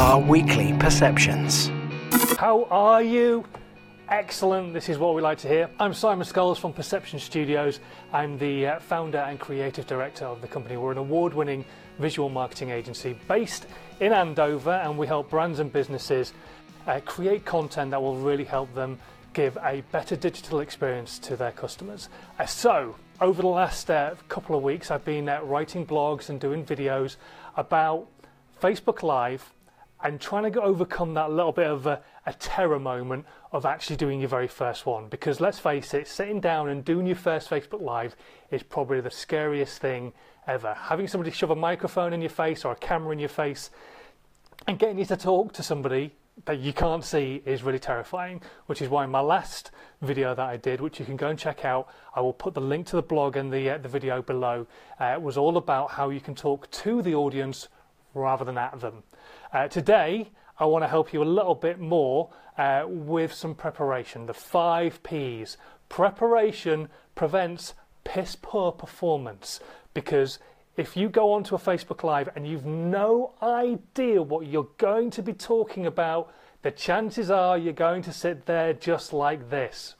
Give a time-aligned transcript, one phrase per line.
[0.00, 1.70] our weekly perceptions.
[2.38, 3.44] How are you?
[4.08, 5.68] Excellent, this is what we like to hear.
[5.78, 7.80] I'm Simon Scholes from Perception Studios.
[8.10, 10.78] I'm the uh, founder and creative director of the company.
[10.78, 11.66] We're an award winning
[11.98, 13.66] visual marketing agency based
[14.00, 16.32] in Andover, and we help brands and businesses
[16.86, 18.98] uh, create content that will really help them
[19.34, 22.08] give a better digital experience to their customers.
[22.38, 26.40] Uh, so, over the last uh, couple of weeks, I've been uh, writing blogs and
[26.40, 27.16] doing videos
[27.54, 28.06] about
[28.62, 29.52] Facebook Live
[30.02, 34.20] and trying to overcome that little bit of a, a, terror moment of actually doing
[34.20, 35.08] your very first one.
[35.08, 38.16] Because let's face it, sitting down and doing your first Facebook Live
[38.50, 40.12] is probably the scariest thing
[40.46, 40.74] ever.
[40.74, 43.70] Having somebody shove a microphone in your face or a camera in your face
[44.66, 46.12] and getting you to talk to somebody
[46.46, 50.56] that you can't see is really terrifying, which is why my last video that I
[50.56, 53.02] did, which you can go and check out, I will put the link to the
[53.02, 54.66] blog and the, uh, the video below,
[54.98, 57.68] uh, was all about how you can talk to the audience
[58.14, 59.02] rather than at them.
[59.52, 64.26] Uh, today, I want to help you a little bit more uh, with some preparation.
[64.26, 65.56] The five P's.
[65.88, 69.60] Preparation prevents piss poor performance
[69.94, 70.38] because
[70.76, 75.22] if you go onto a Facebook Live and you've no idea what you're going to
[75.22, 79.94] be talking about, the chances are you're going to sit there just like this.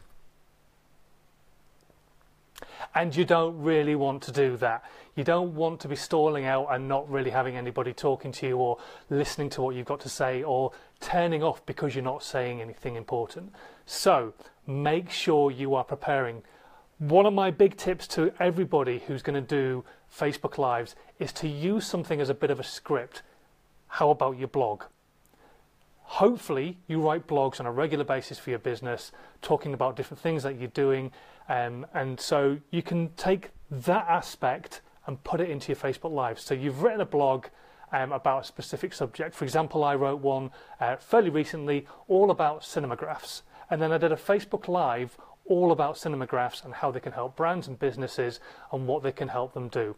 [2.94, 4.84] And you don't really want to do that.
[5.14, 8.56] You don't want to be stalling out and not really having anybody talking to you
[8.56, 8.78] or
[9.10, 12.96] listening to what you've got to say or turning off because you're not saying anything
[12.96, 13.52] important.
[13.86, 14.34] So
[14.66, 16.42] make sure you are preparing.
[16.98, 21.48] One of my big tips to everybody who's going to do Facebook Lives is to
[21.48, 23.22] use something as a bit of a script.
[23.86, 24.84] How about your blog?
[26.20, 30.42] Hopefully, you write blogs on a regular basis for your business, talking about different things
[30.42, 31.12] that you're doing.
[31.48, 36.38] Um, and so you can take that aspect and put it into your Facebook Live.
[36.38, 37.46] So you've written a blog
[37.90, 39.34] um, about a specific subject.
[39.34, 43.40] For example, I wrote one uh, fairly recently all about cinemagraphs.
[43.70, 47.34] And then I did a Facebook Live all about cinemagraphs and how they can help
[47.34, 48.40] brands and businesses
[48.72, 49.96] and what they can help them do.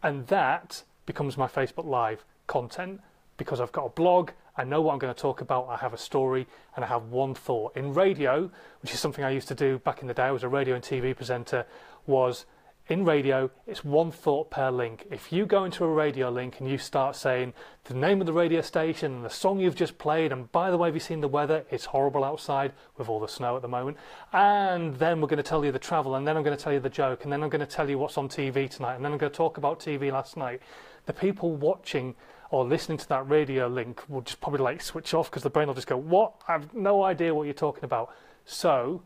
[0.00, 3.00] And that becomes my Facebook Live content
[3.36, 5.94] because I've got a blog, I know what I'm going to talk about, I have
[5.94, 6.46] a story,
[6.76, 7.76] and I have one thought.
[7.76, 8.50] In radio,
[8.82, 10.74] which is something I used to do back in the day, I was a radio
[10.74, 11.66] and TV presenter,
[12.06, 12.44] was
[12.88, 15.06] in radio, it's one thought per link.
[15.10, 17.54] If you go into a radio link and you start saying
[17.84, 20.76] the name of the radio station and the song you've just played, and by the
[20.76, 21.64] way, have you seen the weather?
[21.70, 23.98] It's horrible outside with all the snow at the moment.
[24.32, 26.72] And then we're going to tell you the travel, and then I'm going to tell
[26.72, 29.04] you the joke, and then I'm going to tell you what's on TV tonight, and
[29.04, 30.60] then I'm going to talk about TV last night.
[31.06, 32.16] The people watching
[32.52, 35.66] or listening to that radio link will just probably like switch off because the brain
[35.66, 36.34] will just go, What?
[36.46, 38.14] I have no idea what you're talking about.
[38.44, 39.02] So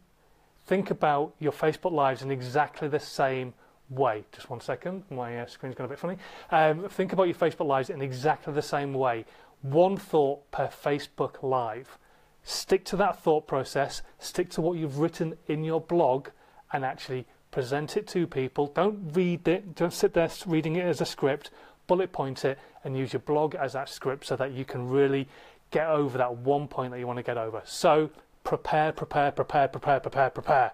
[0.67, 3.55] think about your Facebook Lives in exactly the same
[3.89, 4.25] way.
[4.33, 6.17] Just one second, my uh, screen's gone a bit funny.
[6.51, 9.25] Um, think about your Facebook Lives in exactly the same way.
[9.63, 11.99] One thought per Facebook Live.
[12.43, 16.29] Stick to that thought process, stick to what you've written in your blog,
[16.73, 18.67] and actually present it to people.
[18.69, 21.51] Don't read it, don't sit there reading it as a script.
[21.87, 25.29] Bullet point it and use your blog as that script so that you can really
[25.71, 27.63] get over that one point that you want to get over.
[27.65, 28.11] So
[28.45, 30.73] prepare, prepare, prepare, prepare, prepare, prepare.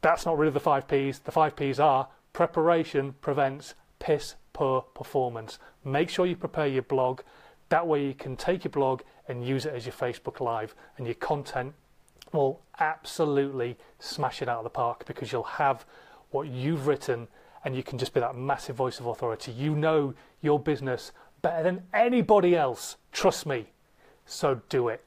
[0.00, 1.20] That's not really the five P's.
[1.20, 5.58] The five P's are preparation prevents piss poor performance.
[5.84, 7.20] Make sure you prepare your blog.
[7.68, 11.06] That way you can take your blog and use it as your Facebook Live, and
[11.06, 11.74] your content
[12.32, 15.86] will absolutely smash it out of the park because you'll have
[16.30, 17.28] what you've written
[17.64, 19.52] and you can just be that massive voice of authority.
[19.52, 21.12] You know your business
[21.42, 22.96] better than anybody else.
[23.12, 23.66] Trust me.
[24.26, 25.04] So do it.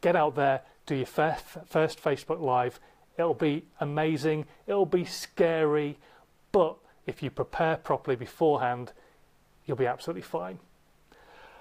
[0.00, 2.78] Get out there, do your first, Facebook Live,
[3.18, 5.98] It'll be amazing, it'll be scary,
[6.52, 8.92] but if you prepare properly beforehand,
[9.64, 10.58] you'll be absolutely fine.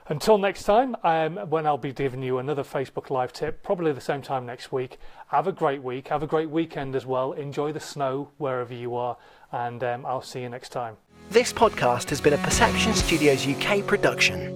[0.08, 4.02] Until next time, um, when I'll be giving you another Facebook Live tip, probably the
[4.02, 5.00] same time next week.
[5.30, 7.32] Have a great week, have a great weekend as well.
[7.34, 9.18] Enjoy the snow wherever you are,
[9.52, 10.98] and um, I'll see you next time.
[11.32, 14.55] This podcast has been a Perception Studios UK production.